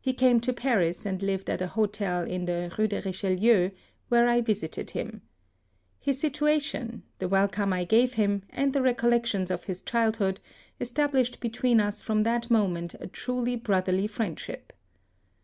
He 0.00 0.12
came 0.12 0.38
to 0.42 0.52
Paris, 0.52 1.04
and 1.04 1.20
lived 1.20 1.50
at 1.50 1.60
a 1.60 1.66
hotel 1.66 2.22
in 2.22 2.44
the 2.44 2.70
Eue 2.78 2.86
de 2.88 3.02
Eichelieu, 3.02 3.72
where 4.08 4.28
I 4.28 4.40
visited 4.40 4.90
him. 4.90 5.20
His 5.98 6.20
situation, 6.20 7.02
the 7.18 7.26
welcome 7.26 7.72
I 7.72 7.82
gave 7.82 8.14
him, 8.14 8.44
and 8.50 8.72
the 8.72 8.82
recollections 8.82 9.50
of 9.50 9.64
his 9.64 9.82
childhood, 9.82 10.38
established 10.78 11.40
between 11.40 11.80
us 11.80 12.00
from 12.00 12.22
that 12.22 12.52
moment 12.52 12.94
a 13.00 13.08
truly 13.08 13.56
brotherly 13.56 14.06
friendship. 14.06 14.72